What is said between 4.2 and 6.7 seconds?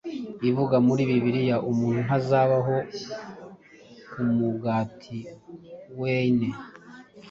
mugati weine."